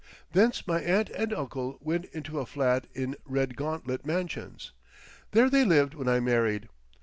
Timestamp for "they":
5.47-5.63